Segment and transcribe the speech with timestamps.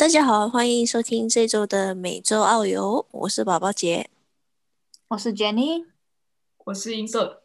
[0.00, 4.08] 大家好，欢迎收听这周的每周澳游，我是宝宝姐，
[5.08, 5.88] 我是 Jenny，
[6.64, 7.42] 我是音色。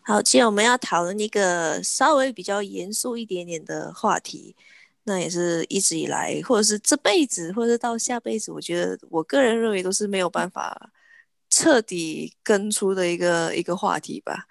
[0.00, 4.56] 好，今天我们要讨论一个稍微比较严肃一点点的话题，
[5.02, 10.90] 那也是一直以来，或者是这辈子，或者是到下辈子，我觉得我个人认为都是没有办法
[11.50, 14.46] 彻底根除的一个一个话题吧。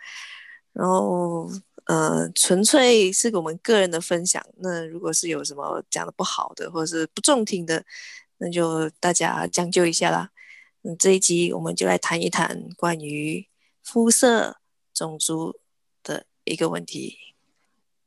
[0.74, 1.50] 然后。
[1.92, 4.42] 呃，纯粹是我们个人的分享。
[4.60, 7.84] 那如果是有什么讲的不好的，或者是不中听的，
[8.38, 10.30] 那就大家将就一下啦。
[10.84, 13.46] 嗯，这一集我们就来谈一谈关于
[13.84, 14.56] 肤色、
[14.94, 15.60] 种族
[16.02, 17.18] 的一个问题。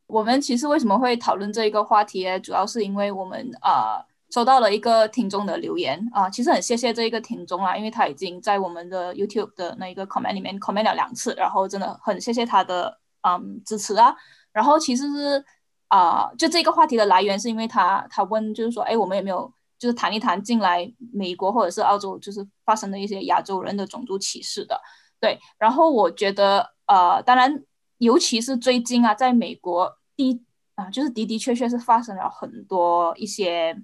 [0.07, 2.41] 我们其实为什么会讨论这一个话题呢？
[2.41, 12.99] 主要是因为我们啊收到了一个听众的留言啊，其实很谢谢这一个听众啦，因为他已经在我们的 YouTube 的那一个 comment 里面 comment 了两次，然后真的很谢谢他的。
[13.27, 14.15] 嗯，支持啊。
[14.53, 15.45] 然后其实是
[15.89, 24.81] 啊，就这个话题的来源是因为他他问，就是说，哎，我们有没有就是谈一谈进来美国或者是澳洲，就是发生的一些亚洲人的种族歧视的。
[25.21, 27.65] 对，然后我觉得，呃，当然，
[27.99, 30.41] 尤其是最近啊，在美国的
[30.75, 33.77] 啊，就是的的确确是发生了很多一些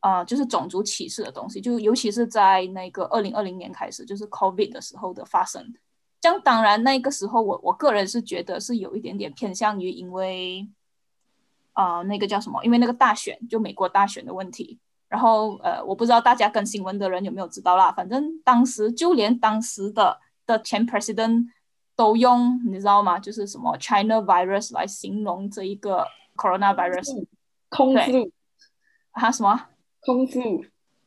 [0.00, 5.72] 啊，就是种族歧视的东西，就尤其是在那个二零二零年开始，就是 COVID 的时候的发生。
[6.20, 10.66] 像当然，那个时候我我个人是觉得是有一点点偏向于，因为
[11.72, 12.64] 啊，那个叫什么？
[12.64, 14.78] 因为那个大选，就美国大选的问题。
[15.08, 17.92] 然后呃，我不知道大家跟新闻的人有没有知道啦。
[17.92, 21.46] 反正当时就连当时的的前 president
[21.94, 23.18] 都用你知道吗？
[23.18, 27.24] 就是什么 China virus 来形容这一个 corona virus，
[27.68, 28.32] 空腹
[29.12, 29.68] 啊什么
[30.00, 30.64] 空腹。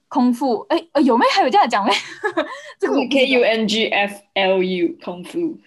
[0.10, 1.94] 空腹，哎，有没还有这样讲没？
[2.80, 5.58] 这个 K U N G F L U 空腹。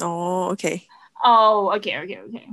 [0.00, 0.80] 哦，OK，
[1.24, 2.48] 哦，OK，OK，OK，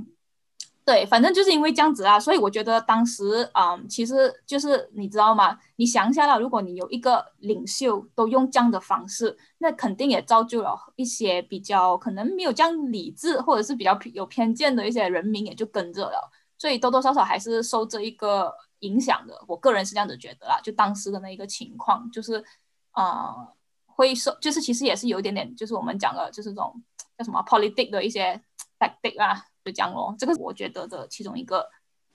[0.84, 5.56] 对，反正就是因为这样子啊，所以我觉得当时啊，其实就是你知道吗？
[5.76, 18.52] 你想一下啦，如果你有一个领袖都用这样的方式，那肯定也造就了一些比较可能没有这样理智或者是比较有偏见的一些人民也就跟着了，所以多多少少还是受这一个。
[18.80, 20.60] 影响的，我个人是这样子觉得啦。
[20.62, 22.44] 就当时的那一个情况，就是
[22.92, 23.48] 啊，
[23.86, 26.82] 会受，就是其实也是有一点点，就是我们讲的，就是这种
[27.16, 28.40] 叫什么 politic 的一些
[28.78, 30.14] tactic 啊，就讲咯。
[30.18, 31.68] 这个我觉得的其中一个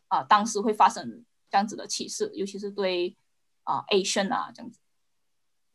[0.08, 3.16] 啊，当时会发生这样子的歧视，尤其是对
[3.64, 4.80] 啊 Asian 啊这样子。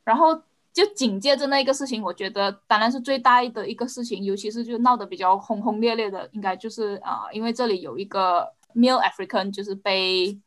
[0.05, 0.41] 然后
[0.73, 10.39] 就紧接着那个事情，我觉得当然是最大的一个事情，尤其是就闹得比较轰轰烈烈的，应该就是啊，因为这里有一个 male African 就是被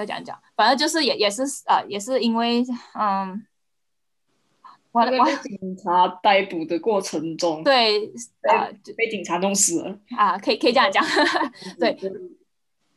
[0.00, 2.64] 要讲讲，反正就是也也是呃，也是因为
[2.98, 3.46] 嗯，
[4.92, 8.06] 我在被警察逮捕的过程中，对
[8.42, 9.98] 啊，被警察弄死了。
[10.16, 11.04] 啊，可以可以这样讲，
[11.78, 11.96] 对。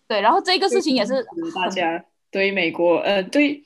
[0.06, 1.26] 对，然后这个事情也是
[1.56, 3.64] 大家对美国呃对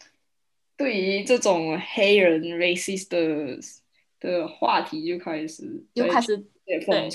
[0.78, 3.59] 对于这种黑人 racist 的
[4.19, 7.09] 的话题就开始就开始对。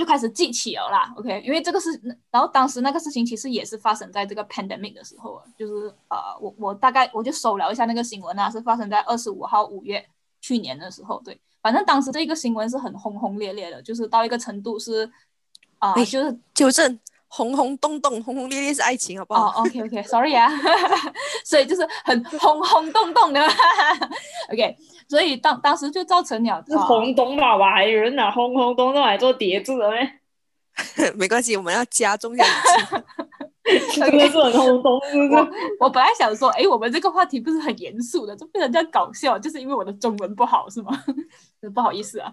[0.00, 1.90] 就开始记起了啦，OK，因为这个是，
[2.30, 10.02] 然后当时那个事情其实也是发生在这个 pandemic 的时候啊，就是呃，我我大概我就搜了一下那个新闻啊，是发生在二十五号五月
[10.40, 15.12] 去年的时候，对，反正当时这个新闻是很轰轰烈烈的，就是到一个程度是
[15.78, 16.98] 啊，就是纠正，
[17.32, 19.46] 轰轰动动，轰轰烈烈是爱情，好不好？
[19.48, 20.50] 哦，OK OK，Sorry 啊，
[21.46, 23.40] 所以就是很 轰轰动动的，
[24.52, 24.76] OK。
[25.08, 30.12] 所以当当时就造成了是轰动嘛，哇，还有人拿轰轰动动来做叠字的咩？
[31.16, 32.44] 没关系，我们要加重下
[33.94, 35.00] 真的是很轰动。
[35.30, 35.48] 我
[35.80, 40.90] 我本来想说，哎，我们这个话题不是很严肃的，就变成这样搞笑，就是因为我的中文不好是吗？
[41.74, 42.32] 不好意思啊。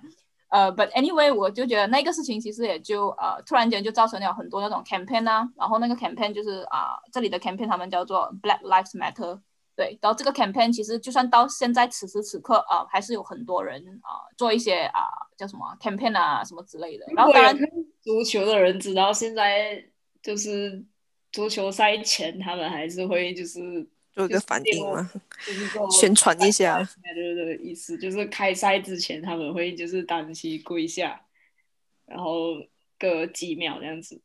[0.49, 9.39] 呃，But anyway，我就觉得那个事情其实也就呃，突然间就造成了很多那种 campaign 啊，然后那个 campaign 就是啊，这里的 campaign 他们叫做 Black Lives Matter。
[9.75, 15.05] 对，然后这个 campaign 其实就算到现在此时此刻啊，还是有很多人啊做一些啊
[15.37, 17.05] 叫什么 campaign 啊什么之类的。
[17.15, 17.55] 然后当然，
[18.01, 19.83] 足球的人知道现在
[20.23, 20.83] 就是
[21.31, 25.09] 足球赛前，他们还是会就是做一个反应嘛，
[25.91, 26.77] 宣传一下。
[27.03, 31.21] 对对对，意思就是开赛之前他们会就是单膝跪下，
[32.07, 32.55] 然后
[32.97, 34.19] 隔几秒这样子。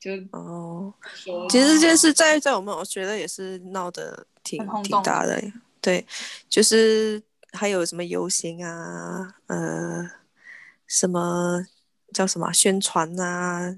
[0.00, 0.94] 就哦，
[1.48, 5.42] 其实这件事在在我们我觉得也是闹得挺挺大的，
[5.80, 6.06] 对，
[6.48, 7.20] 就是
[7.52, 10.08] 还有什么游行啊，呃，
[10.86, 11.64] 什么
[12.12, 13.76] 叫什么宣传啊，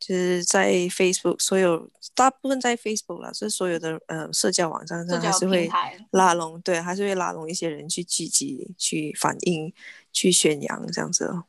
[0.00, 5.70] 就是在 Facebook 所有大部分在 Facebook 啦，是所有的呃社交网站上还是会
[6.12, 9.72] 拉拢，对，还是会拉拢一些人去聚集、去反映、
[10.12, 11.42] 去宣扬这样子。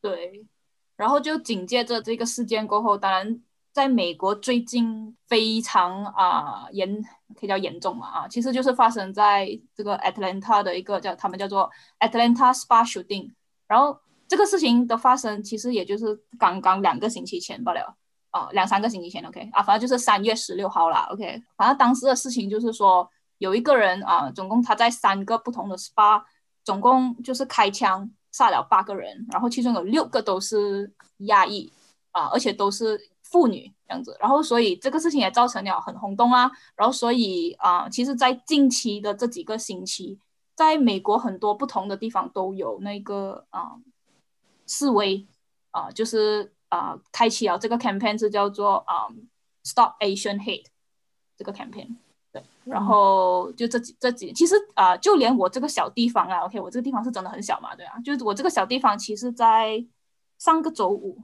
[0.00, 0.44] 对。
[0.94, 3.42] 然后就紧接着这个事件过后，当然
[3.72, 7.02] 在美国最近非常啊严，
[7.34, 11.68] 可以叫严重嘛啊，其实就是发生在这个 Atlanta 的一个叫他们叫做
[11.98, 13.32] Atlanta Spa Shooting，
[13.66, 13.98] 然后
[14.32, 17.94] 这个事情的发生其实也就是刚刚两个星期前罢了
[18.30, 23.06] 啊，两三个星期前 OK 啊，反正就是三月十六号啦 OK，反正当时的事情就是说
[23.36, 26.22] 有一个人啊，总共他在三个不同的 SPA，
[26.64, 31.70] 总共就是开枪杀了八个人，然后其中有六个都是亚裔。
[32.12, 36.50] 啊，而且都是妇女这样子，然后所以这个事情也造成了很轰动啊。
[36.76, 40.18] 然后所以啊，其实，在近期的这几个星期，
[40.54, 43.76] 在美国很多不同的地方都有那个啊
[44.66, 45.26] 示威
[45.70, 49.08] 啊，就是啊开启了这个 campaign 是叫做啊
[49.64, 50.66] Stop Asian Hate
[51.36, 51.96] 这个 campaign。
[52.32, 59.84] 对，然后就这几这几，其实啊，就连我这个小地方啊，OK，我这个地方是真的很小嘛，对啊，就是我这个小地方，其实在
[60.38, 61.18] 上个周五。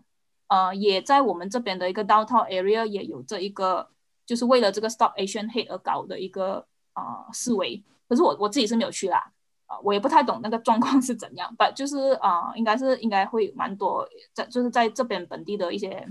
[0.51, 3.87] 呃，也在我们这边的一个 downtown area 也有这一个，
[4.25, 7.85] 就是为了这个 Stop Asian Hate 而搞的一个啊示威。
[8.09, 9.31] 可是我我自己是没有去啦，
[9.69, 11.55] 啊，我也不太懂那个状况是怎样。
[11.57, 14.05] 但就是啊，应该是应该会蛮多
[14.35, 16.05] 在，就是在这边本地的一些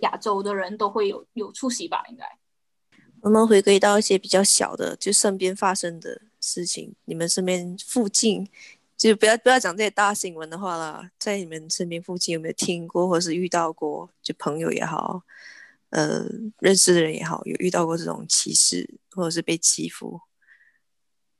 [0.00, 2.26] 亚洲的人都会有有出席吧，应该。
[3.20, 8.48] 我们回归到一些比较小的，就身边发生的事情，你们身边附近。
[8.94, 14.08] 就不要不要讲这些大新闻的话了，在你们身边附近有没有听过或者是遇到过？
[14.22, 15.22] 就朋友也好，
[15.90, 16.24] 呃，
[16.60, 20.20] 认识的人也好，有遇到过这种歧视或者是被欺负？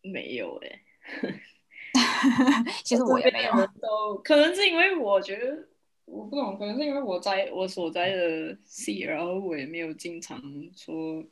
[0.01, 0.83] 没有哎，
[2.85, 3.53] 其实我也没有。
[3.81, 5.67] 都可能是因为我觉得
[6.05, 10.41] 我不懂，可能是因为我在我所在的系，然后我也没有经常
[10.77, 11.25] 说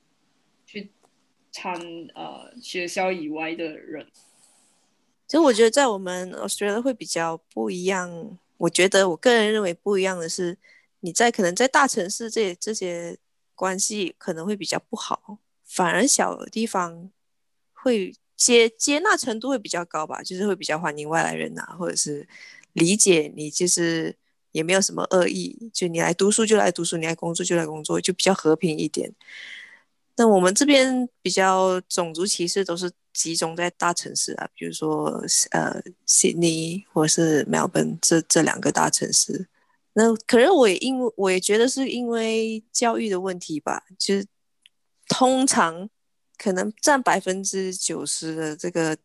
[0.67, 0.91] 去
[1.53, 1.75] 参
[2.15, 4.07] 呃学校以外的人。
[5.27, 8.39] 其实我觉得在我们 Australia 会比较不一样。
[8.59, 10.59] 我觉得我个人认为不一样的是，
[11.01, 13.17] 你在可能在大城市这这些
[13.55, 17.11] 关系可能会比较不好，反而小地方
[17.73, 22.27] 会接接纳程度会比较高吧，就是会比较欢迎外来人啊，或者是
[22.73, 24.17] 理解你，就是
[24.53, 29.13] 也没有什么恶意，就你来读书就来读书，你来工作就来工作，就比较和平一点。
[30.17, 39.47] 那我们这边比较种族歧视都是集中在大城市啊，比如说呃悉尼或者是墨尔本这这两个大城市。
[39.93, 44.25] 那可能我也因为我也觉得是因为教育的问题吧，就是
[45.09, 45.91] 通常
[46.41, 48.97] 可能占百分之九十的这个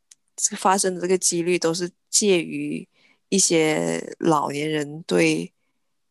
[0.57, 2.87] 发生的这个几率都是介于
[3.27, 5.51] 一些老年人对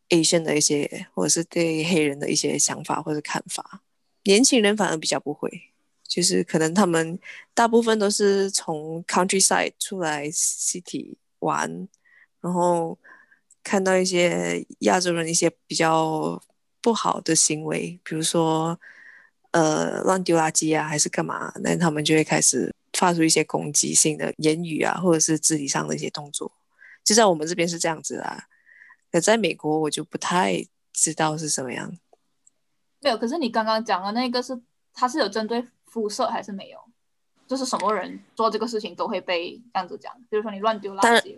[0.09, 3.81] Asian 的一些或者是对黑人的一些想法或者看法。
[4.25, 5.49] 年轻人反而比较不会，
[6.07, 7.19] 就是可能他们
[7.55, 11.87] 大部分都是从 countryside 出来 city 玩，
[12.39, 12.99] 然后
[13.63, 16.39] 看到一些亚洲人一些比较
[16.81, 18.79] 不好的行为，比如说
[19.55, 26.51] 呃乱丢垃圾啊，还是干嘛，那他们就会开始发出一些攻击性的言语啊，或者是肢体上的一些动作。
[27.05, 28.47] 就在我们这边是这样子啦，
[29.09, 31.97] 可在美国我就不太知道是什么样。
[32.99, 34.59] 没有，可是你刚刚讲的那个是，
[34.93, 36.79] 他是有针对肤色还是没有？
[37.47, 41.37] 就是什么人做这个事情都会被这样子讲，比如说你乱丢垃圾。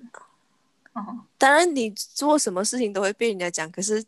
[0.96, 4.04] 嗯，当然你做什么事情都会被人家讲，可是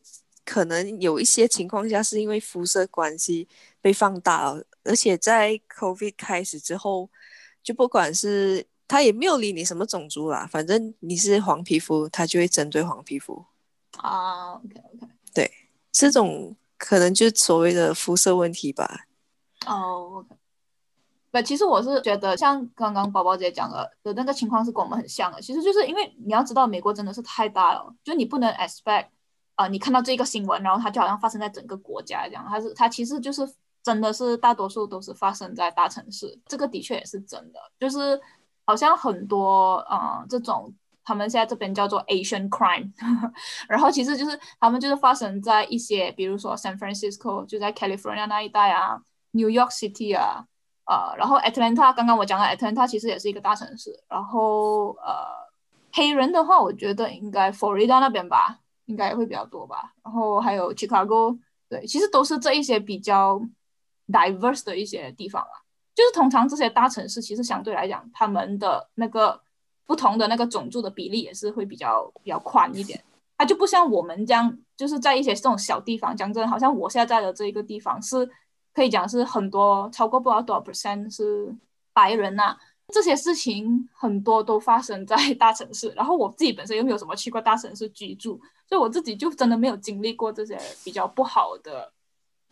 [0.46, 3.48] 可能有一些情况下是因为肤色关系
[3.81, 7.10] 被放大了，而且在 COVID 开始之后，
[7.63, 13.46] 就不管是他也没有理你什么种族啦，反正你是黄皮肤，他就会针对黄皮肤。
[13.98, 15.51] 啊，OK OK，对，
[15.92, 16.56] 这种。
[16.82, 19.06] 可能就所谓的肤色问题吧。
[19.65, 20.25] 哦，
[21.30, 25.42] 不，其实我是觉得像刚刚宝宝姐讲的的那个情况是跟我们很像的。
[25.42, 29.08] 其实就是因为你要知道，美国真的是太大了，就你不能 expect
[29.56, 32.46] 啊，你看到这个新闻，然后它就好像发生在整个国家这样。
[32.48, 33.46] 它是它其实就是
[33.83, 38.19] 真的是大多数都是发生在大城市，这个的确也是真的，就是
[38.65, 40.74] 好像很多啊这种。
[41.01, 42.91] 他们现在这边叫做 Asian crime，
[43.67, 50.45] 然后其实就是他们就是发生在一些，比如说 San Francisco 就在 California 那一带啊，New York City 啊，
[50.86, 55.25] 呃，然后 Atlanta 刚刚我讲的 Atlanta 其实也是一个大城市，然后呃，
[55.91, 63.41] 黑人的话，我觉得应该 Florida 那边吧，应该也会比较多吧，然后还有 Chicago，对，其实都是这一些比较
[64.12, 65.56] diverse 的一些地方啊，
[65.96, 69.42] 就是通常这些大城市其实相对来讲，他们的那个。
[69.89, 73.04] 不同的那个种族的比例也是会比较比较宽一点，
[73.36, 78.30] 它就不像我们这样，就是在一些这种小地方，讲真，好像我现在在的这一个地方是
[78.72, 81.51] 可以讲是很多超过不知道多少 percent 是
[81.92, 82.56] 白人呐，
[82.89, 91.92] 这些事情很多都发生在大城市，然后我自己本身又没有什么去过大城市居住，所以我自己就真的没有经历过这些比较不好的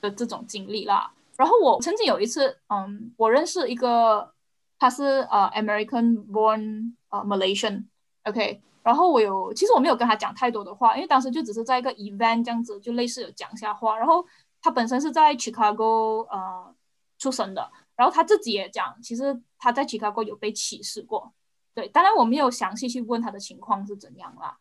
[0.01, 1.13] 的这种经历啦。
[1.37, 4.33] 然后我曾经有一次，嗯，我认识一个，
[4.77, 13.97] 他是呃 American born 呃 Malaysian，OK，然后我有其实我没有跟他讲太多的话，因为当时就只是在一个 event 这样子，就类似有讲一下话。
[13.97, 14.25] 然后
[14.61, 16.75] 他本身是在 Chicago 呃
[17.19, 21.31] 出生的，然后他自己也讲，其实他在 Chicago 有被歧视过。
[21.75, 24.57] 对，当然我没有详细去问他的情况是怎样啦，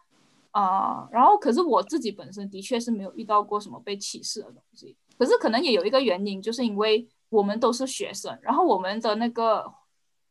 [0.50, 9.72] 啊，然后可是我自己本身的确是没有遇到过什么被歧视的东西，可是可能也有一个原因，就是因为我们都是学生，然后我们的那个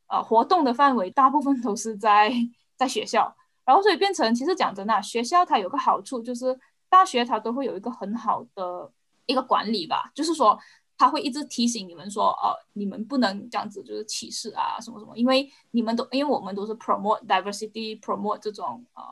[0.07, 2.31] 呃活动的范围大部分都是在
[2.75, 6.57] 在学校，然后所以变成其实讲真的，学校它有个好处就是
[6.89, 8.91] 大学它都会有一个很好的
[9.25, 10.59] 一个管理吧，就是说。
[10.97, 19.03] 他会一直提醒你们说，哦，你们不能这样子，就是歧视啊，什么什么，因为你们都，因为我们都是 promote diversity，promote 这种呃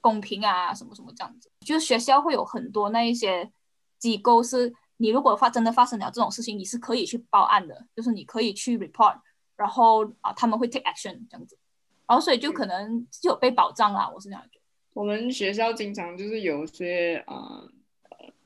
[0.00, 1.50] 公平啊，什么什么这样子。
[1.66, 3.50] 就是学校会有很多那一些
[3.98, 4.72] 机构，是
[5.04, 9.18] 你如果发真的发生了这种事情，你是可以去报案的，就是你可以去 report，
[9.56, 11.58] 然后啊他们会 take action 这样子，
[12.06, 14.64] 然后所以就可能就有被保障啦，我是这样觉得。
[14.94, 17.70] 我们学校经常就是有些呃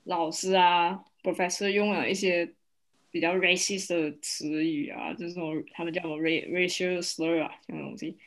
[0.04, 2.52] 老师啊 professor 用了一些。
[3.10, 8.18] 比较 racist 的词语啊，就是说他们叫什么 racial slur 啊，这种东西。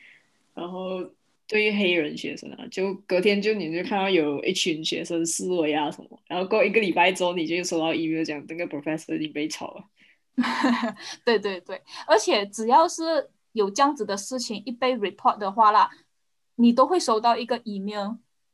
[0.54, 1.08] 然后
[1.52, 9.84] 对于黑人学生啊，就隔天就你就看到有一群学生示威啊什么，然后过一个礼拜之后，你就收到 email 讲这个 professor 已经被炒了。
[11.26, 15.90] 对对对，而且只要是有这样子的事情一被 report 的话啦，
[16.54, 18.12] 你都会收到一个 email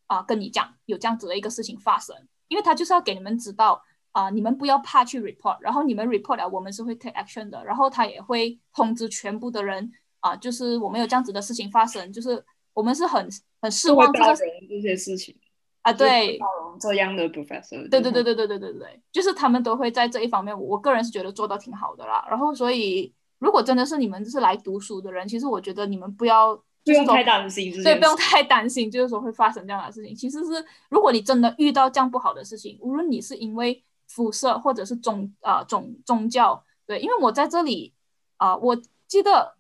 [0.09, 2.17] 啊，跟你讲有这样子的一个事情发生，
[2.49, 3.83] 因为他就是要给你们知道。
[4.13, 12.43] 啊，你们不要怕去 report，然后你们 report 了，我们是会 take action 的，然后他也会通知全部的人啊，就是我们有这样子的事情发生，就是
[12.79, 13.29] 我们是很
[13.61, 14.37] 很失望这个
[14.69, 15.35] 这些事情
[15.83, 16.39] 啊，对，
[16.79, 22.25] 这样的 professor，对对对对对对对对，就是他们都会在这一方面，我个人是觉得做到挺好的啦。
[22.31, 26.55] 然后所以如果真的是你们是来读书的人，其实我觉得你们不要
[26.85, 30.15] 不用太担心，对，不用太担心，就是说会发生这样的事情。
[30.15, 37.93] 其实是如果你真的遇到这样不好的事情，无论你是因为肤色或者是宗啊宗宗教，对，因为我在这里
[38.37, 39.57] 啊，我记得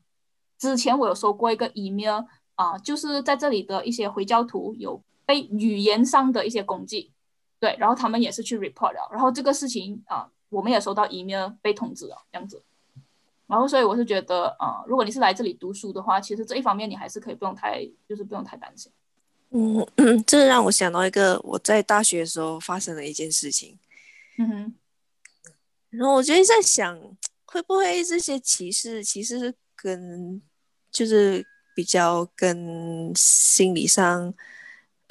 [0.56, 2.22] 之前我有收过一个 email
[2.58, 7.12] 啊，就是在这里的一些回教徒有被语言上的一些攻击，
[7.60, 12.60] 对，然后他们也是去 report 了，然后这个事情啊，我们也收到 email 被通知了这样子，
[13.46, 18.90] 然后所以我是觉得啊，如果你是来这里读书的话，其实这一方面你还是可以不用太就是不用太担心。
[19.50, 19.86] 嗯，
[20.26, 23.78] 这让我想到一个我在大学的时候发生的一件事情。
[24.36, 24.74] 嗯哼，
[25.90, 26.98] 然后我就在想，
[27.44, 30.42] 会不会这些歧视其实是跟
[30.90, 31.46] 就是
[31.78, 34.34] 比较跟心理上，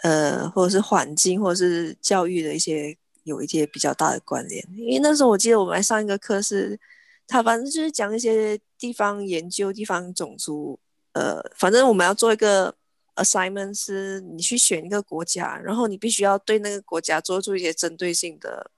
[0.04, 4.62] 呃，或者是环境，或者是教育的一些有一些比较大的关联。
[4.76, 6.78] 因为那时候我记得我们来上一个课是，
[7.26, 10.78] 他反正就是讲一些地方研究、地方种族，
[11.14, 12.76] 呃，反正我们要做一个
[13.16, 18.70] assignment，是你去选一个国家，然后你必须要对那个国家做出一些针对性的。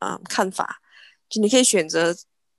[0.00, 0.82] 嗯，看法
[1.30, 2.14] 就你可以选择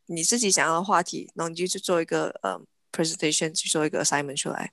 [0.07, 2.59] 你自己想要的话题，然后你就去做一个呃
[2.95, 4.71] presentation，去做一个 assignment 出来。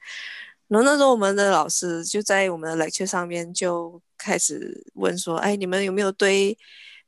[0.69, 6.57] 然后那时候我们的老师就在我们的 lecture 上面就开始问说：“哎，你们有没有对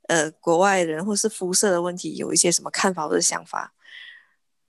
[0.08, 3.72] 呃国外人或是肤色的问题有一些什么看法或者想法？”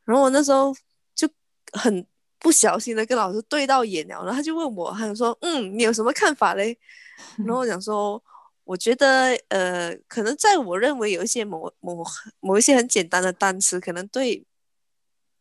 [0.05, 0.75] 然后我那时候
[1.15, 1.27] 就
[1.71, 2.05] 很
[2.37, 6.77] 不小心的跟老师对到眼了，然后他就问我，他就说：“嗯，你有什么看法嘞？”
[7.39, 8.21] 然后我讲说。
[8.65, 12.01] 我觉得，呃，可能在我认为有一些某某
[12.39, 14.41] 某一些很简单的单词，可能对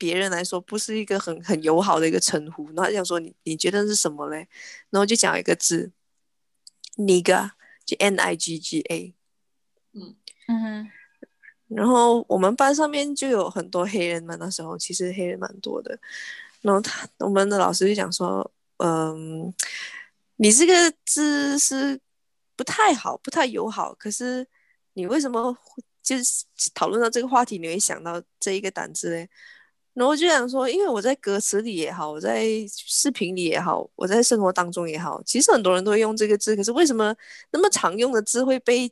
[0.02, 2.66] 别人来说不是一个很很友好的一个称呼。
[2.74, 4.48] 然后想说你你觉得是什么嘞？
[4.90, 5.92] 然后就讲一个字
[6.96, 7.50] ，nigga，
[7.84, 9.14] 就 n i g g a。
[9.92, 10.16] 嗯
[10.48, 10.90] 嗯。
[11.68, 15.96] 然后我们班上面就有很多黑人嘛，那时候其实黑人蛮多的。
[16.62, 19.54] 然后他我们的老师就讲说，嗯，
[20.36, 22.00] 你这个字是。
[22.54, 23.94] 不太好，不太友好。
[23.94, 24.46] 可是
[24.92, 25.56] 你为什么
[26.02, 26.44] 就是
[26.74, 29.28] 讨论到这个话题，你会想到这一个单词嘞？
[29.94, 36.56] 然后我就想说，因为我在歌词里也好，我在视频里也好，我在生活当中也好，其实很多人都会用这个字。
[36.56, 37.14] 可是为什么
[37.50, 38.90] 那么常用的字会被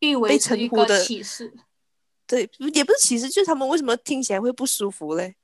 [0.00, 1.52] 誉为称呼的歧视？
[2.26, 5.34] 对，也不是歧视，就是他们为什么听起来会不舒服嘞？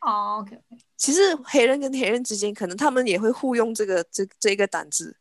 [0.00, 0.58] 哦，OK。
[0.96, 5.16] 其实黑人跟黑人之间，可能他们也会互用这个这这一个单字。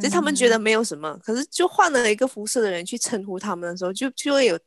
[0.00, 4.58] 就他们觉得没有什么，可是就换了一个肤色的人去称呼他们的时候，就就会有，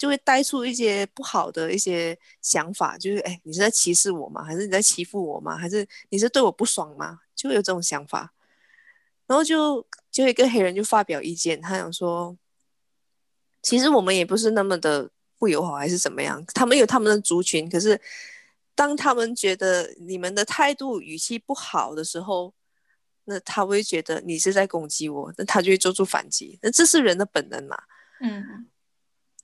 [0.00, 4.42] 就会带出一些不好的一些想法，就是哎，你是在歧视我吗？
[4.42, 5.58] 还是你在欺负我吗？
[5.58, 7.20] 还是你是对我不爽吗？
[7.36, 8.32] 就会有这种想法，
[9.26, 12.34] 然后就就一个黑人就发表意见，他想说，
[13.60, 16.42] 其实我们也不是那么的不友好，还是怎么样？
[16.54, 18.00] 他们有他们的族群，可是
[18.74, 22.54] 当他们觉得你们的态度语气不好的时候，
[23.26, 26.58] 那他会觉得你是在攻击我，那他就会做出反击。
[26.62, 27.76] 那这是人的本能嘛？
[28.22, 28.66] 嗯，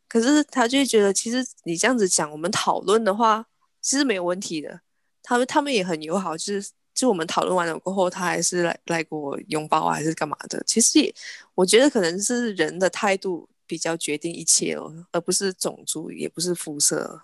[0.09, 3.47] 可是他就会觉得，其实你这样子讲，我们讨论的话，
[3.81, 4.81] 其实没有问题的。
[5.23, 10.63] 他们他们也很友好，就是就我们讨论完了过后，他还是来来给我拥抱啊，还是干嘛的。
[10.65, 11.15] 其实也
[11.55, 17.23] 我觉得可能是人的态度比较决定一切哦，而不是种族，也不是肤色。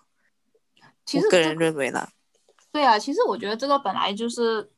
[1.06, 2.12] 其实我个人认为啦，
[2.72, 4.68] 对啊，其实我觉得这个本来就是，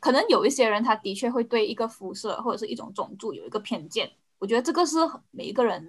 [0.00, 4.10] 可能有一些人他的确会对一个肤色或者是一种种族有一个偏见。
[4.38, 4.96] 我觉得这个是
[5.30, 5.86] 每一个人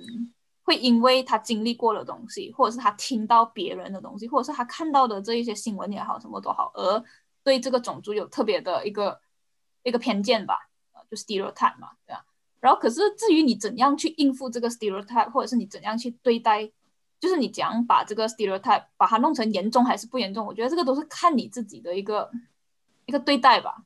[0.64, 7.04] 会因为他经历过的东西，或者是他听到别人的东西，或者是他看到的这一些新闻也好，什么都好，而
[7.44, 9.20] 对这个种族有特别的一个
[9.84, 12.26] 一个偏见吧，呃，就 stereotype 嘛，对吧？
[12.62, 16.72] 然后可是至于你怎样去应付这个 stereotype，或者是你怎样去对待，
[17.20, 22.32] 就是你怎样把这个 stereotype 把它弄成严重还是不严重，我觉得这个都是看你自己的一个
[23.06, 23.84] 一个对待吧。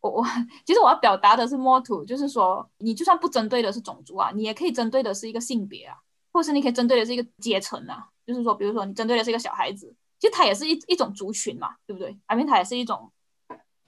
[0.00, 0.26] 我我
[0.64, 5.96] 其实我要表达的是 more to，就是说你就算不针对的是种族啊，你也可以针对的是一个性别啊，
[6.32, 13.12] 或是你可以针对的是一个阶层啊，就是说比如说你针对的是一个小孩子，其实他也是一一种族群嘛，对不对？I mean 他也是一种，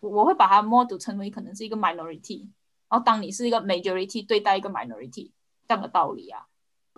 [0.01, 2.49] 我我会把它 more to 成为可能是一个 minority。
[2.89, 5.31] 然后当你是一个 majority 对待一个 minority
[5.67, 6.47] 这样的道理啊，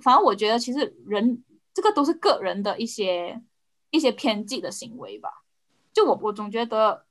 [0.02, 3.40] 反正我觉得其实人这个都是个人的一些
[3.90, 5.44] 一些偏激的行为吧。
[5.94, 7.06] 就我我总觉得，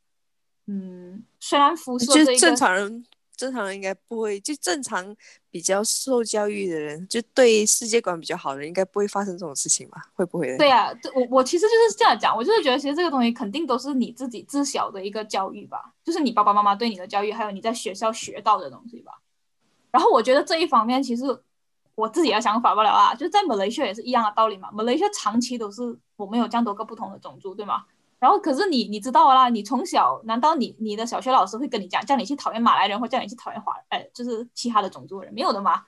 [0.68, 3.04] 嗯，虽然肤色就正常人
[3.36, 5.15] 正常人应该不会，就正常
[5.55, 10.01] 比较受教育的人，就对世界观比较好的人，应该不会发生这种事情吧？
[10.13, 10.57] 会不会？
[10.57, 19.13] 对啊，我我其实就是这样讲，我就是觉得其实这个东西肯定都是你自己自小的一个教育吧，就是你爸爸妈妈对你的教育，还有你在学校学到的东西吧。
[19.91, 21.24] 然后我觉得这一方面其实
[21.95, 24.69] 我自己的想法不了啊，就在马来西亚也是一样的道理嘛。
[24.74, 27.85] 马来西亚长期都是我们有这样多个不同的种族，对吗？
[28.25, 35.83] 然后可是你你知道啦，你从小难道你你的小学老师会跟你讲，叫你去讨厌马来人，或叫你去讨厌华，哎，就是其他的种族人，没有的嘛。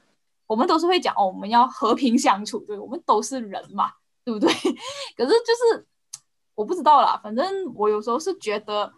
[0.46, 3.90] 我们都是会讲哦，我们要和平相处，对，我们都是人嘛，
[4.24, 4.54] 对不对？
[5.18, 5.88] 可是就是
[6.54, 8.94] 我不知道啦，反正我有时候是觉得，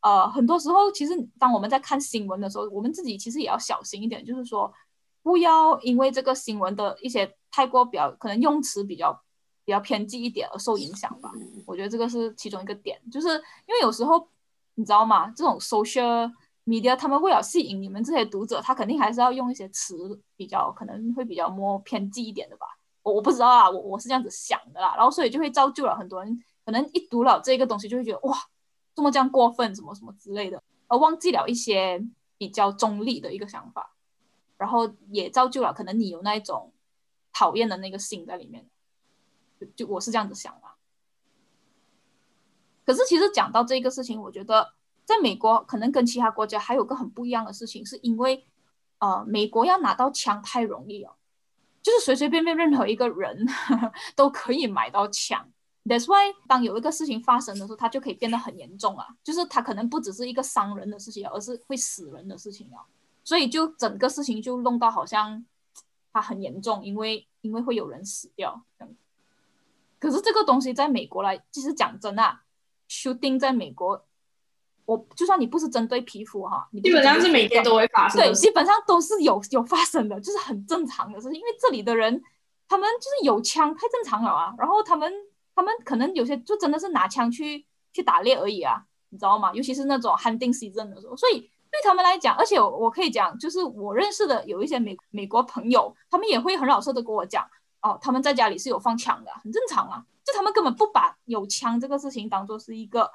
[0.00, 4.72] 呃，很多时候其实当我们在看新闻的时候，我们自己其实也要小心一点，就是说
[5.20, 9.23] 不要因为这个新闻的一些太过比较可能用词比较
[9.64, 11.32] 比较偏激一点而受影响吧。
[11.66, 14.28] 我觉得这个是其中一个点，就是因为有时候
[14.74, 15.30] 你知道吗？
[15.30, 16.32] 这种 social
[16.64, 22.66] media 他们为了吸引你们这些读者，他肯定还是要用一些词比较可能会比较 more 偏激一点的吧。
[23.02, 28.34] 我我不知道啊，我我是这样子想的啦，然后所以就会造就了很多人可能一读了这个东西就会觉得哇，
[28.94, 32.02] 这么这样过分，什么什么之类的，而忘记了一些
[32.38, 33.94] 比较中立的一个想法，
[34.56, 36.72] 然后也造就了可能你有那一种
[37.32, 38.66] 讨厌的那个心在里面，
[39.76, 40.74] 就我是这样子想啦。
[42.84, 44.74] 可是其实讲到这个事情，我觉得
[45.04, 48.46] 在美国可能跟其他国家还有个很不一样的事情，是因为
[48.98, 51.16] 呃，美国要拿到枪太容易了，
[51.82, 53.46] 就是随随便便任何一个人
[54.14, 55.50] 都可以买到枪。
[55.84, 62.80] That's why 当有一个事情发生的时候，它就可以变得很严重啊，就是它可能不只是一个伤人的事情，而是会死人的事情啊。
[63.22, 65.44] 所以就整个事情就弄到好像
[66.12, 68.62] 它很严重，因为因为会有人死掉。
[70.04, 72.42] 可是这个东西在美国来，其实讲真啊。
[72.86, 74.04] shooting 在美国，
[74.84, 78.20] 我就算你不是针对皮肤哈，你基本上是每天都会发生。
[78.20, 81.34] 对，基本上都是有有发生的，就是很正常的事情。
[81.34, 82.22] 因为这里的人，
[82.68, 84.54] 他们就是有枪，太正常了啊。
[84.58, 85.10] 然后他们
[85.54, 89.50] 他们可能有些就真的是拿枪去去打猎而已啊，你知道吗？
[89.54, 97.48] 尤其是那种 hunting season 的时候，所以对他们来讲，而且我我可以讲，就是我认识的有一些美美国朋友，他们也会很老实的跟我讲，
[97.84, 100.04] 哦，他们在家里是有放枪的，很正常啊。
[100.24, 103.10] 就他们根本不把有枪这个事情当做是一个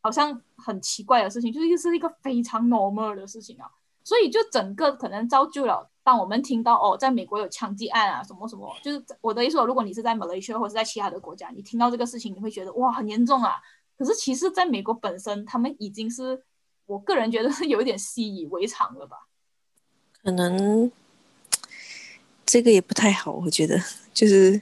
[0.00, 3.68] 好像很奇怪的事情，就是又是一个非常 normal 的事情啊。
[4.04, 13.56] 所以就整个可能造就了，当我们听到哦，在美国有枪击案啊，什么什么，就是我的意思说，如果你是在马来西亚或者在其他的国家，你听到这个事情，你会觉得哇很严重啊。
[13.98, 16.40] 可是其实在美国本身，他们已经是
[16.86, 19.26] 我个人觉得是有一点习以为常了吧。
[20.22, 20.90] 可能
[22.44, 23.80] 这个也不太好，我觉得
[24.12, 24.60] 就是。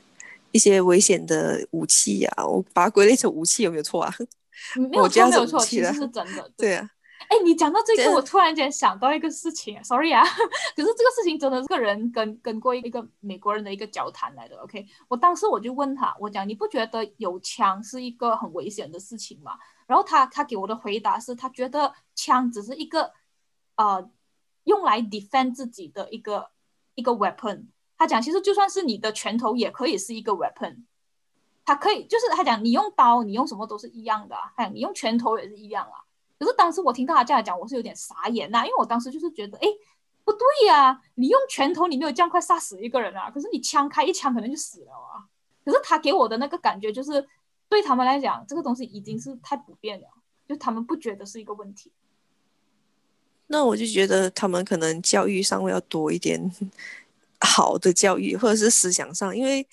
[0.53, 4.13] 一些危险的武器呀、啊，我把它归类成武器有没有错啊？
[4.75, 6.51] 没有错，没有错，其实是真的。
[6.59, 6.91] 对啊，
[7.29, 10.25] 哎，你讲到这个，我突然间想到一个事情，sorry 啊，
[10.75, 14.57] 可是这个事情真的是个人跟跟过一个美国人的一个交谈来的。
[14.57, 19.53] OK，我当时我就问他，我讲你不觉得有枪是一个很危险的事情吗？
[19.87, 23.13] 然后他他给我的回答是他觉得枪只是一个
[23.77, 24.11] 呃
[24.65, 26.51] 用来 defend 自己的一个
[26.97, 27.67] 一个 weapon。
[28.01, 30.85] 他讲其实就算是你的拳头也可以是一个 weapon，
[31.67, 36.01] 他可以就是他讲你用刀你用什么都是一样的，还有你用拳头也是一样啊。
[36.39, 39.69] 可是当时我听到他这样讲，我是有点傻眼呐，因为我当时就是觉得，哎，
[40.25, 45.29] 不对呀，你用拳头你没有这样快杀死一个人啊，可是你枪开一枪可能就死了啊。
[45.63, 47.29] 可是他给我的那个感觉就是，
[47.69, 50.09] 对他们来讲，这个东西已经是太普遍了，
[50.49, 51.93] 就他们不觉得是一个问题。
[53.49, 56.51] 那我就觉得他们可能教育上会要多一点
[57.41, 59.67] 好的教育，或者是思想上，因为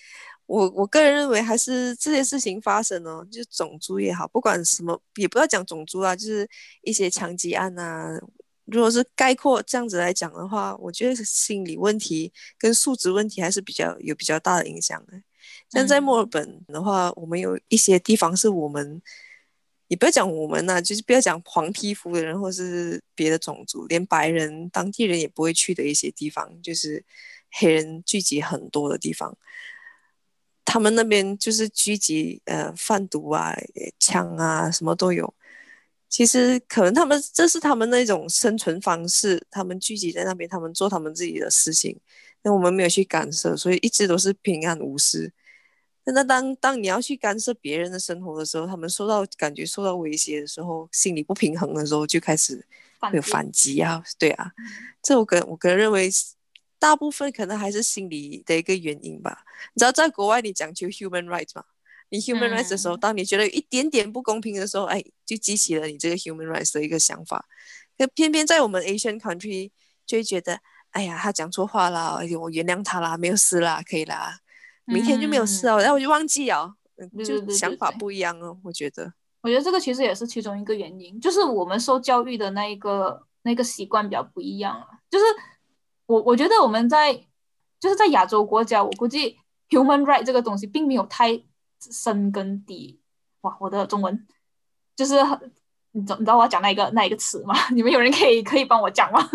[0.45, 6.47] 我我个人认为还是这些事情发生哦，就种族也好，不管什么，也不要讲种族啊，就是
[6.81, 8.19] 一些枪击案啊，
[8.65, 15.21] 如果是概括这样子来讲的话，我觉得心理问题跟素质问题还是比较有比较大的影响的。
[15.69, 19.01] 像在墨尔本的话，我们有一些地方是我们。
[19.89, 27.01] 也不要讲我们呐，就是不要讲黄皮肤的人，或是别的种族，连白人当地人也不会去的一些地方，就是
[27.51, 29.37] 黑人聚集很多的地方。
[30.65, 33.55] 他们那边就是聚集呃贩毒啊、
[33.99, 35.33] 枪啊，什么都有。
[36.09, 41.99] 其实可能他们这是他们那种生存方式，他们聚集在那边，他们做他们自己的事情，
[42.43, 45.33] 那我们没有去干涉，所以一直都是平安无事。
[46.05, 52.65] 那当当你要去干涉别人的生活的时候，他们受到感觉受到威胁的时候，心理不平衡的时候，就开始
[52.99, 54.51] 会有反击啊，对啊，
[55.01, 56.09] 这我个我个人认为，
[56.79, 59.43] 大部分可能还是心理的一个原因吧。
[59.73, 61.63] 你知道，在国外你讲究 human rights 吗？
[62.09, 67.45] 你 human rights 的时候，当你觉得有一点点不公平的时候，哎，就激起了你这个 human rights 的一个想法。
[67.97, 69.71] 可偏偏在我们 Asian country
[70.05, 70.59] 就会觉得，
[70.91, 74.39] 哎呀，他讲错话了，我原谅他啦，没有事啦，可以啦。
[74.85, 76.73] 明天就没有事哦，然后我就忘记了，
[77.25, 78.57] 就想法不一样哦。
[78.63, 79.11] 我觉得，
[79.41, 84.87] 我觉得这个其实也是其中一个原因，就是我们受教育的那一个那个习惯比较不一样啊。
[85.09, 85.25] 就是
[86.07, 87.13] 我我觉得我们在
[87.79, 89.37] 就是在亚洲国家，我估计
[89.69, 91.41] human right 这个东西并没有太
[91.79, 92.99] 深根底。
[93.41, 94.25] 哇，我的中文
[94.95, 95.15] 就是
[95.91, 97.53] 你知你知道我要讲那一个那一个词吗？
[97.71, 99.29] 你们有人可以可以帮我讲吗？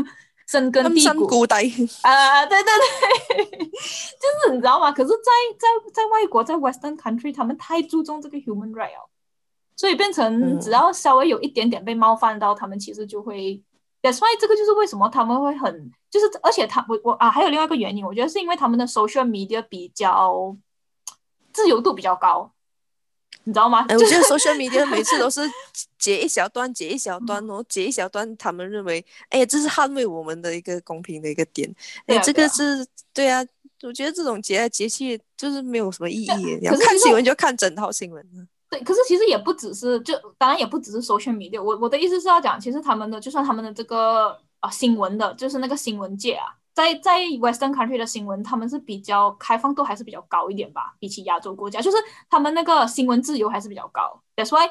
[0.49, 1.47] 深根蒂固
[2.03, 2.73] 啊，对对
[3.37, 4.91] 对， 就是你知道吗？
[4.91, 9.09] 可是，在在在外国，在 Western country，他们太注重这个 human right，哦
[9.77, 13.63] 所以变成只要稍微有一点点被冒犯到，他们其实就会。
[14.03, 20.57] That's why 这个就是为什么他们会很，就是而且他我我啊，还有另外一个原因，我觉得是因为他们的 social media 比较
[21.53, 22.53] 自由度比较高。
[23.45, 23.85] 你知道吗？
[23.89, 25.41] 哎，我觉得 social media 每次都是
[25.99, 31.69] 截一小段，截一小段哦，截一小段，他们认为，哎，这是捍卫我们的一个公平的一个点。
[32.07, 33.45] 哎，这个是对啊，
[33.83, 36.57] 我觉得这种截来截去就是没有什么意义。
[36.61, 38.25] 你要看新闻就看整套新闻。
[38.73, 41.63] 对，可是其实也不只是，就当然也不只是 social media。
[41.63, 46.47] 我我的意思是要讲，其实他们的就算他们的这个啊新闻的，就是那个新闻界啊。
[46.73, 50.95] 在在 Western country 的新闻，他们是比较开放度还是比较高一点吧？
[50.99, 51.99] 比起亚洲国家，就是
[52.31, 54.19] 他们那个新闻自由还是比较高。
[54.35, 54.71] That's why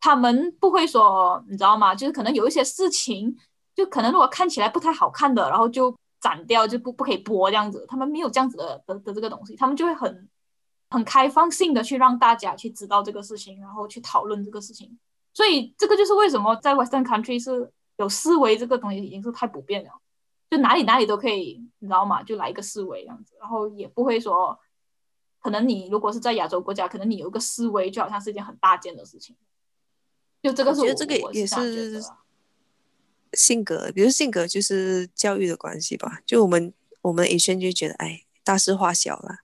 [0.00, 1.94] 他们不会说，你知道吗？
[1.94, 3.36] 就是可能有一些事情，
[3.76, 7.86] 就可能如果看起来不太好看的，然后就斩掉，就不不可以播这样子。
[7.88, 10.28] 他们没有这样子的的的这个东西，他们就会很
[10.90, 14.98] 很开放性的去让大家去知道这个事情，然后去讨论这个事情。
[15.32, 19.90] 所以这个就是为什么在 Western country 是有思维这个东西已经是太普遍了。
[20.48, 22.22] 就哪里哪里都可以，你知道吗？
[22.22, 24.56] 就来一个思维这样子，然后也不会说，
[25.40, 29.34] 可能你如果是在亚洲国家，可能你有一个思维，就好像是一件很大件的事情。
[30.40, 32.00] 就这个是我觉得这个也是
[33.32, 36.20] 性格，比如性格就是教育的关系吧。
[36.24, 36.72] 就我们
[37.02, 39.38] 我们以前就觉得，哎，大事化小了，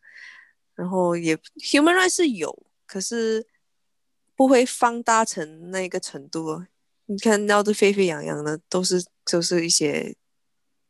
[0.74, 3.46] 然后也 human right 是有，可是
[4.34, 6.64] 不会放大成那个程度。
[7.06, 10.14] 你看闹得沸沸扬扬的，都是就是一些。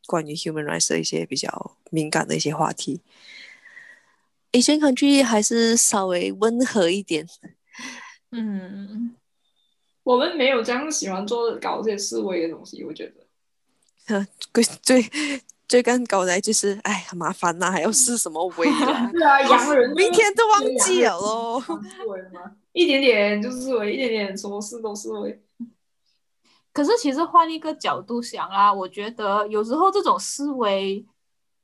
[0.05, 3.01] 关于 human rights 的一些比较敏感的一些话题
[4.51, 7.25] ，Asian country 还是稍微温和一点。
[8.33, 9.15] 嗯，
[10.03, 14.27] 我们没有这样喜欢做搞这些示威的东西，我觉得。
[14.53, 15.01] 最最
[15.73, 19.09] 最刚搞的就是哎，很麻烦呐，还要试什么威 啊？
[19.11, 21.63] 对啊，洋人明天都忘记了喽。
[22.75, 25.43] 一点点就是示威，一点点什么事都示威。
[26.75, 31.07] 可是，其实换一个角度想啊，我觉得有时候这种思维，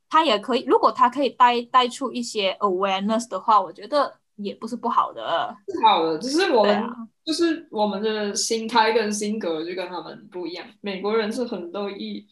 [0.08, 5.54] 他也可以，如果他可以带带出一些 awareness 的话，我觉得也不是不好的。
[5.66, 6.82] 是好的，只是我们
[7.26, 10.66] 就是我们的心态跟性格就跟他们不一样。
[10.80, 12.26] 美国人是很乐意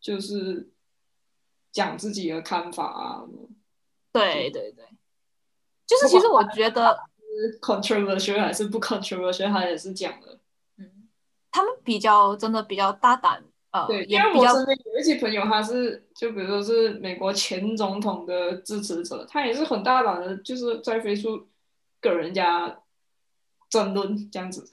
[0.00, 0.68] 就是
[1.72, 3.24] 讲自己的看法啊。
[4.12, 4.84] 对对对，
[5.86, 6.98] 就是其实我觉得
[7.60, 10.38] ，controversial 还是不 controversial，他也是讲的。
[11.52, 21.48] 他们比较真的比较大胆呃，对，因为也比较我身边有一些朋友，他是就比如说是美国前总统的支持者，他也是很大胆的，就是在飞书
[22.00, 22.80] 跟人家
[23.70, 24.68] 争论这样子。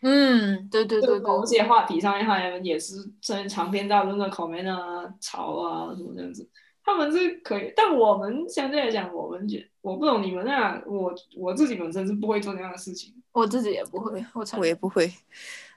[0.00, 6.48] 嗯，对对对某对，些话题上面，他们也是真长篇大论的 comment 啊、吵啊什么这样子，
[6.84, 13.14] 他们是可以，但我们相对来讲，我们觉我不懂你们啊，我我自己本身是不会做那样的事情。
[13.32, 14.44] 我自己也不会，我。
[14.58, 15.12] 我也不会，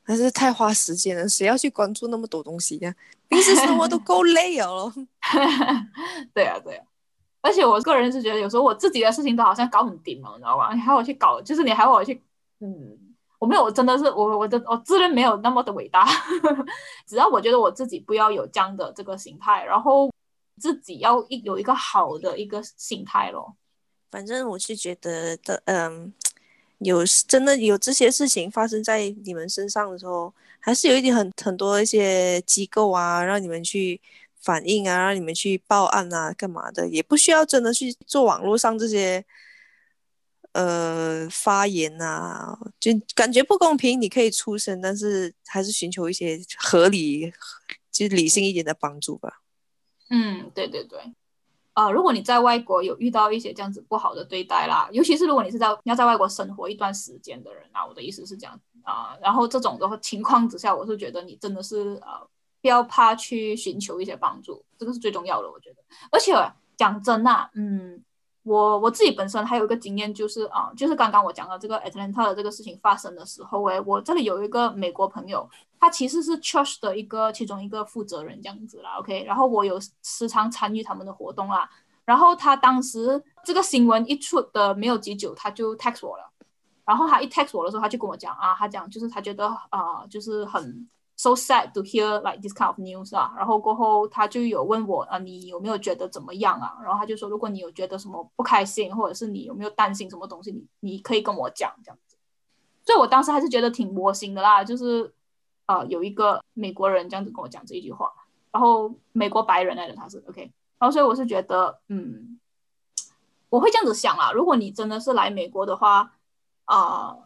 [0.05, 2.93] 但是太花时间了，谁要去关注那么多东西呀、
[3.27, 4.91] 平时生活都够累哦。
[6.34, 6.86] 对啊，对啊。
[7.41, 10.73] 而且我个人是觉得，有时候我自己的事情都好像搞很顶了，你知道吗？
[10.73, 12.19] 你还要我去搞，就是你还要我去，
[12.65, 12.97] 嗯，
[13.38, 16.08] 我没有，我真的是我我的我自认没有那么的伟大，
[17.06, 20.12] 只要我觉得我自己不要有这样的这个心态，然后
[20.60, 23.56] 自己要一有一个好的一个心态咯。
[24.10, 26.12] 反正我是觉得的，嗯，
[26.80, 33.99] 有真的有这些事情发生在你们身上的时候，还是有一点很很多一些机构啊，让你们去
[34.39, 39.23] 反映啊，让你们去报案啊，干嘛的，也不需要真的去做网络上这些
[40.55, 47.31] 呃发言啊，就感觉不公平，你可以出声，但是还是寻求一些合理、
[47.91, 49.41] 就理性一点的帮助吧。
[50.09, 50.99] 嗯，对对对。
[51.73, 62.25] 呃，如果你在外国有遇到一些这样子不好的对待啦，尤其是如果你是在你要在外国生活一段时间的人啊，我的意思是这样啊、然后这种的情况之下，我是觉得你真的是呃
[62.61, 65.83] 不要怕去寻求一些帮助，这个是最重要的，我觉得。
[66.11, 66.31] 而且
[66.77, 68.01] 讲真啊，嗯，
[68.45, 81.67] 我我自己本身还有一个经验，就是啊、就是刚刚我讲的这个 Atlanta 的这个事情发生的时候，诶，我这里有一个美国朋友，他其实是 Church 的一个其中一个负责人这样子啦，OK，然后我有时常参与他们的活动啦，
[82.05, 86.31] 然后他当时这个新闻一出的没有几久，他就 text 我了，
[86.86, 96.78] 然后他一 text 我的时候，他就跟我讲啊，他讲就是他觉得啊、就是很 so sad to hear like this kind of news 啊，然后过后他就有问我啊，你有没有觉得怎么样啊？
[96.84, 102.17] 然后他就说，如果你有觉得什么不开心，或者是你有没有担心什么东西，你你可以跟我讲这样子。
[102.84, 105.13] 所以我当时还是觉得挺窝心的啦，就是
[105.67, 108.12] 呃有一个美国人这样子跟我讲这一句话，
[108.51, 110.41] 然后美国白人来的他是 OK，
[110.78, 112.39] 然后所以我是觉得嗯，
[113.49, 116.12] 我会这样子想啦，如果你真的是来美国的话，
[116.65, 117.17] 啊、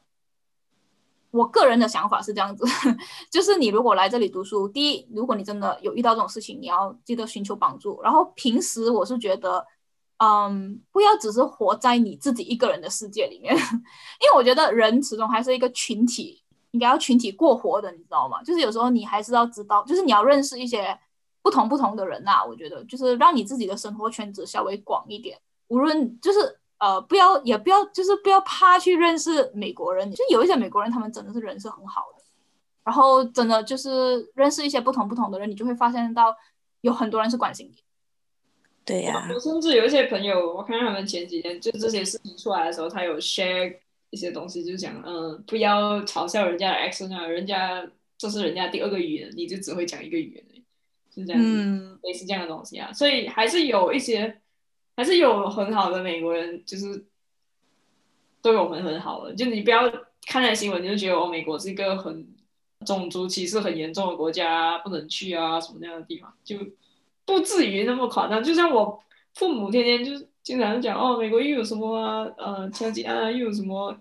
[1.31, 2.65] 我个人的想法是这样子，
[3.29, 8.01] 就是你如果来这里读书，第一，如果你真的有遇到这种事情，你要记得寻求帮助。
[8.01, 9.65] 然后平时我是觉得，
[10.17, 18.41] 嗯，不要只是活在你自己一个人的世界里面， 因为我觉得人始终还是一个群体，应该要群体过活的，你知道吗？
[18.43, 20.97] 就是有时候你还是要知道，就是你要认识一些
[21.41, 32.23] 不同不同的人呐、我觉得就是让你自己的生活圈子稍微广一点，无论就是呃，不要也不要就是不要怕去认识美国人，就有一些美国人他们真的是人是很好的，
[32.83, 36.35] 然后真的就是认识一些不同不同的人，你就会发现到
[36.81, 37.83] 有很多人是关心你。
[38.85, 43.75] 对呀、我甚至有一些朋友，我看他们前几天就这些事情出来的时候，他有 share
[44.09, 47.85] 一些东西，就是讲，嗯，不要嘲笑人家的 accent 啊，人家
[48.17, 50.43] 这是人家第二个语言，你就只会讲一个语言
[51.13, 51.47] 是这样子。
[51.47, 54.41] 嗯，类似这样的东西啊，所以还是有一些，
[54.99, 57.05] 还是有很好的美国人，就是
[58.41, 59.33] 对我们很好的。
[59.33, 59.89] 就你不要
[60.27, 62.27] 看那新闻，你就觉得哦，美国是一个很
[62.85, 66.57] 种族歧视很严重的国家，不能去啊什么那样的地方，就
[67.23, 68.43] 不至于那么夸张。
[68.43, 69.01] 就像我
[69.35, 73.97] 父母天天就是经常讲哦，美国又有什么，呃，枪击案啊，又有什么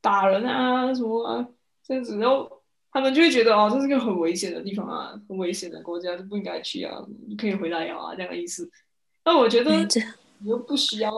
[0.00, 1.44] 打人啊，什么啊
[1.82, 8.70] 这样子，然后他们就会觉得哦，这是个很危险的地方啊，很危险的国家，就不应该去啊，你可以回来啊，这样的意思。
[9.24, 9.84] 那我觉得
[10.38, 11.12] 你又不需要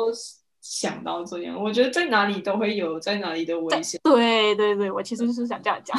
[0.60, 3.98] 想到这样，我觉得在哪里都会有在哪里的危险。
[4.02, 5.96] 对对对，我其实是想这样讲，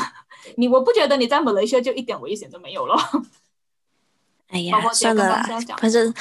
[0.58, 2.96] 你我不觉得你在马来西亚就一点危险都没有了。
[4.48, 5.44] 哎呀，算了
[5.78, 6.12] 反正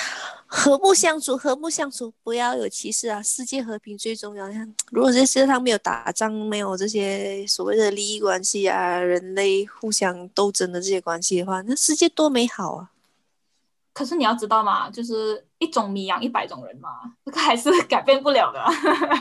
[0.47, 3.23] 和睦相处，和睦相处，不要有歧视啊！
[3.23, 4.53] 世界和平最重要。
[4.53, 12.91] 像如果这世界上没有打仗，没有这些所谓的利益关系啊，人类互相斗争的这些关系的话，那世界多美好啊！
[13.99, 16.89] 可是你要知道嘛，就是一种米养一百种人嘛，
[17.25, 18.65] 这个还是改变不了的。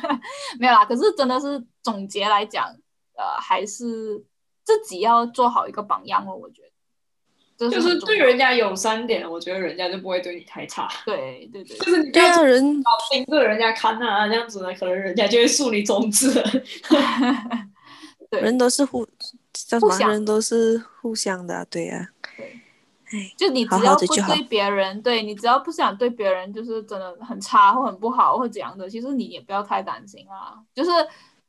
[0.59, 2.67] 没有啦，可是真的是总结来讲，
[3.15, 4.23] 呃，还是
[4.63, 6.67] 自己要做好一个榜样哦，我觉得。
[7.57, 10.87] 这就是对人家有三点，我觉得人家就不会对你太差。
[11.03, 16.31] 对对对就是你要人盯着人家看啊，这样子呢，可能人家就会树你中指。
[18.29, 19.03] 对人都是互
[19.53, 19.89] 叫什么？
[19.89, 22.09] 互相人都是互相的啊、对呀、
[23.37, 30.61] 就你只要不对别人，对你只要不想对别人就是真的很差或很不好或怎样的，其实你也不要太担心啊。
[30.73, 30.91] 就是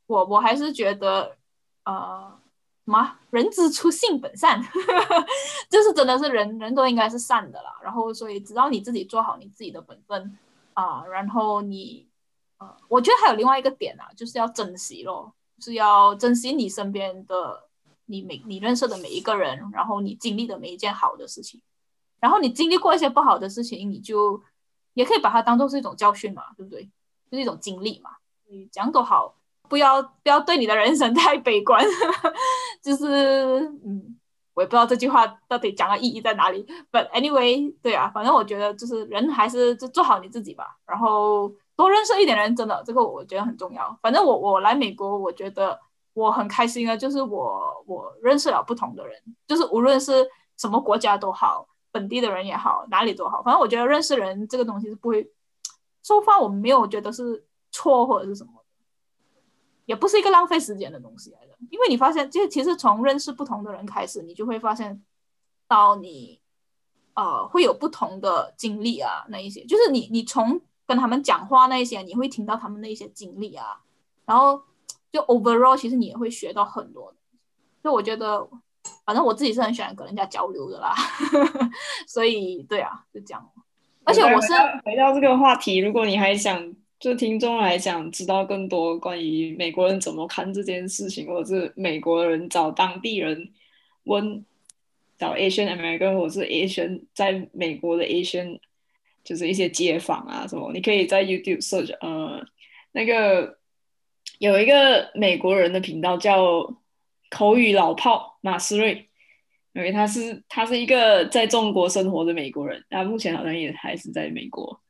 [0.07, 1.37] 我我还是觉得，
[1.85, 2.33] 呃，
[2.85, 4.62] 什么人之初性本善，
[5.68, 7.77] 就是真的是人人都应该是善的啦。
[7.83, 10.38] 然后所以只要你自己做好你自己的本分
[10.75, 12.07] 啊，然后你
[12.59, 17.67] 呃，我觉得还有另外一个点啊，就是要珍惜咯，是要珍惜你身边的
[18.09, 21.61] 你每你认识的每一个人，然后你经历的每一件好的事情，
[22.18, 24.42] 然后你经历过一些不好的事情，你就
[24.94, 26.83] 也可以把它当做是一种教训嘛，对不对？
[27.31, 28.11] 就是一种经历嘛，
[28.49, 29.37] 你讲多好。
[29.68, 31.85] 不要不要对你的人生 太悲观，
[32.83, 34.18] 就是嗯，
[34.55, 36.64] 我也不知道这句话到底讲的意义在哪里。
[36.90, 43.94] But anyway，对啊，反正我觉得就是人还是就做好你自己吧，然后多认识一点人，真的这个我觉得很重要。
[44.01, 45.79] 反正我我来美国，我觉得
[46.12, 55.31] 我很开心的，就是我我认识了不同的人，就是无论是什么国家都好，本地的人也好，哪里都好，反正我觉得认识人这个东西是不会，
[56.03, 58.53] 说话我没有觉得是错或者是什么。
[59.87, 65.03] 也不是一个浪费时间的东西来的，因为你发现，就其实从认识不同的人开始，你就会发现
[65.66, 66.38] 到你，
[67.14, 69.64] 呃，会有不同的经历啊，那一些。
[69.64, 73.81] 就是你，你从跟他们讲话那一些，你会听到他们的一些经历啊，
[74.27, 74.62] 然后
[75.12, 77.14] 就 overall，其实你也会学到很多。
[77.83, 78.49] 所以我觉得，
[79.05, 80.94] 反正我自己是很喜欢跟人家交流的啦，
[82.07, 83.51] 所以对啊，就这样。
[84.05, 84.53] 而且我是
[84.85, 86.75] 回到这个话题，如果你还想。
[87.01, 93.53] 就听众来讲，知道更多关于美国人怎么看这件事情，或者是美国人找当地人
[94.03, 94.44] 问，
[95.16, 98.59] 找 Asian American 或者是 Asian 在美国的 Asian，
[99.23, 102.44] 就是一些街坊啊什么，你可以在 YouTube search，呃，
[102.90, 103.58] 那个
[104.38, 106.74] 有一个美国人的频道叫
[107.31, 109.09] 口语老炮马思瑞，
[109.72, 114.81] 因为他是他是一个在中国生活的美国人，他目前好像也还是在美国。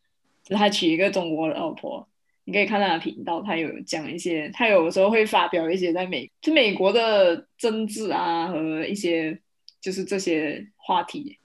[0.45, 2.09] 就他娶一个中国的老婆，
[2.45, 9.39] 你可以看他的频道，他有讲一些，他有时候会发表一些在美就美国的政治啊和一些
[9.81, 11.39] 就是这些话题，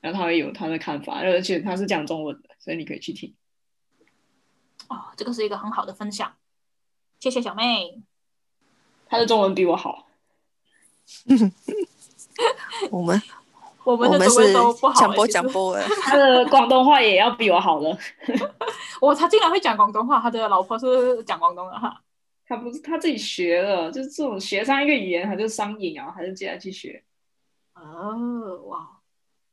[0.00, 3.34] 然后他会有他的看法，而且他是讲中文的，所以你可以去听。
[4.88, 6.32] 哦，这个是一个很好的分享，
[7.22, 8.02] 谢谢小妹，
[9.06, 10.08] 他的中文比我好。
[12.90, 13.22] 我们。
[13.84, 14.52] 我们是
[14.96, 17.96] 讲播讲播的，他的广东话也要比我好了。
[19.00, 22.02] 我他竟然会讲广东话，他的老婆是讲广东的哈。
[22.44, 27.04] 他不是他自己学的，就是这种学上一个语言，他就上瘾啊，他就接着去学。
[27.74, 28.98] 哦，哇，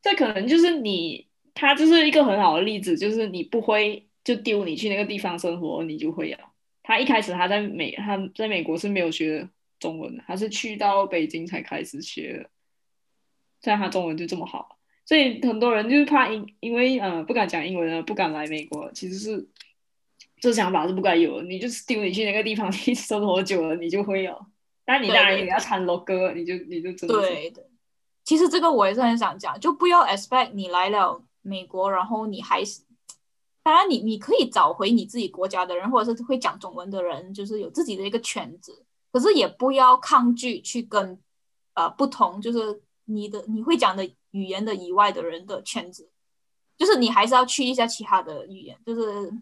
[0.01, 6.48] 这可能就是你，他就是一个很好的例子，就是你不会就丢你去那个地方生活，你就会了。
[6.89, 9.47] 他一开始他在美他在美国是没有学
[9.79, 12.49] 中文的，他是去到北京才开始学的。
[13.61, 18.91] 虽然他中文就这么好，所以很多人就是怕因因为呃不敢讲英文啊，不敢来美国。
[18.91, 19.47] 其实是
[20.41, 21.43] 这想法是不该有的。
[21.43, 24.35] 你就是丢你去那个地方， 你生活久了，你就会有。
[24.83, 27.21] 但你当然也要掺楼哥，你就你就真的。
[27.21, 27.63] 对的。
[28.23, 32.81] 其实这个我也是很想讲，就不要 expect 你来了美国，然后你还是，
[33.63, 38.85] 当然你你可以找回你自己国家的人，或者是会讲中文的人，就是有自己的一个圈子。
[39.11, 41.19] 可是也不要抗拒去跟
[41.73, 42.81] 呃不同，就是。
[43.11, 46.11] 你的你会讲的语言的以外的人的圈子，
[46.77, 49.33] 就是你还是要去一下其他的语言，就是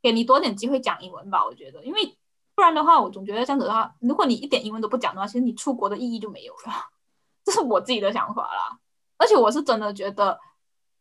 [0.00, 1.44] 给你多点机会讲英文吧。
[1.44, 2.16] 我觉得，因为
[2.54, 6.72] 不然的话，我总觉得这样子的话，如果你一点英文都不讲的话，其实你出国的意义就没有了。
[7.42, 8.78] 这是我自己的想法啦。
[9.16, 10.38] 而且我是真的觉得，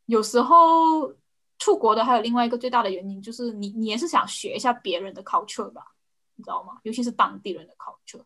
[0.08, 1.14] 有时候
[1.60, 5.84] 出国的还有另外一个最大的原因，就是你你也是想学一下别人的 culture 吧，
[6.36, 6.80] 你知道吗？
[6.82, 8.24] 尤其是当地人的 culture。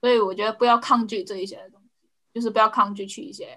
[0.00, 1.84] 所以我觉得不要抗拒这一些东西。
[2.34, 3.56] 就是不要抗拒去一些，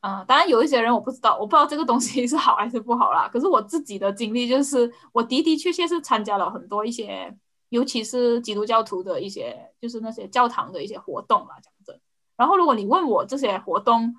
[0.00, 3.28] 嗯，当然有一些人我不知道，我不知道这个东西是好还是不好啦。
[3.28, 7.36] 可是我自己的经历就是，我的的确确是参加了很多一些，
[7.68, 12.00] 尤其是基督教徒的一些，就是那些教堂的一些活动啦，讲真。
[12.34, 14.16] 然后如果你问我这些活动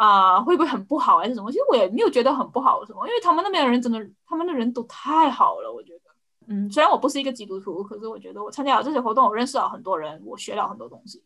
[0.00, 6.00] 啊会不会很不好还是什么，其实我也没有觉得很不好什么，因为他们那边的人真的，他们的人都太好了，我觉得。
[6.46, 11.22] 嗯，虽然我不是一个基督徒，可是我觉得我参加了这些活动，我认识了很多人，我学了很多东西。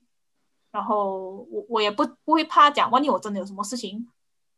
[0.72, 4.08] 然后我我也不不会怕讲，万一我真的有什么事情，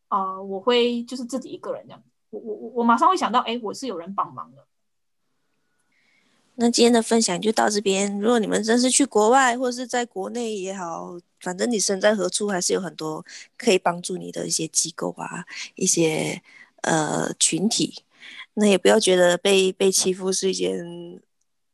[0.08, 4.66] 啊，我会就是自己一个人这样，我我我我马上会想到，哎，我是有人帮忙的。
[6.56, 8.18] 那今天的分享就到这边。
[8.18, 13.24] 如果你们真是去国外或者是在国内也好，反正你身在何处，还是有很多
[13.56, 16.42] 可以帮助你的一些机构啊，一些
[16.82, 18.02] 呃群体。
[18.54, 20.82] 那也不要觉得被被欺负是一件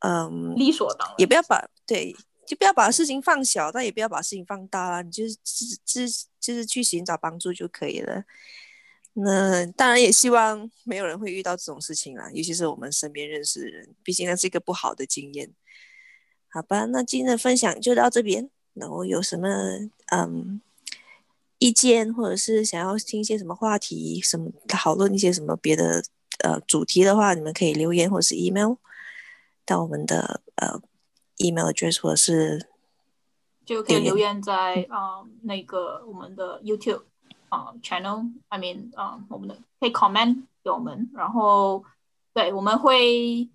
[0.01, 2.14] 嗯理所当然，也不要把对。
[2.45, 5.01] 就不要把事情放小，但也不要把事情放大啦。
[5.01, 6.11] 你就是自自
[6.41, 8.24] 就是去寻找帮助就可以了。
[9.15, 15.53] 那当然也希望没有人会遇到这种事情啦，尤其是我们身边认识的人，毕竟那是一个不好的经验。
[16.49, 19.49] 好吧，那今天的分享就到这边，然后有什么
[20.11, 20.61] 嗯
[21.59, 26.03] 意见，或者是想要听一些什么话题，什么讨论一些什么别的
[26.43, 28.75] 呃主题的话，你们可以留言或者是 email
[29.65, 30.81] 到我们的呃
[31.37, 32.69] email address 或者是
[33.65, 37.05] 就可以留言在啊、那个我们的 YouTube
[37.53, 41.84] 啊、channel，I mean 啊、我们的可以 comment 给我们，然后
[42.32, 43.46] 对我们会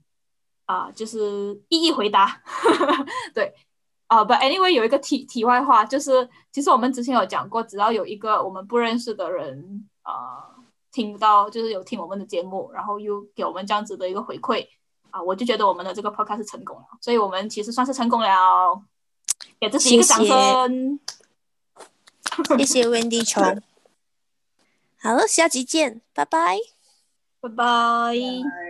[0.66, 2.44] 啊、就是一一回答，
[3.34, 3.56] 对
[4.06, 10.46] 啊、t anyway 有一个题题外话，就是其实我们之前有讲过，只要有一个我们不认识的人啊、
[10.92, 14.68] 听到就是有听我们的节目，然后又给我们这样子的一个回馈
[15.10, 18.80] 啊、我就觉得我们的这个 podcast 是成功了，所以我们其实算是成功了。
[19.60, 21.00] 给自己一个掌声。
[22.60, 23.60] 谢谢 Wendy 琼。
[25.08, 26.58] 好了，下集见，拜拜。
[27.40, 27.56] 拜拜。
[27.56, 28.67] 拜